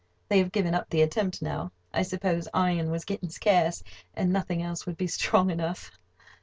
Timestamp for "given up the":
0.51-1.03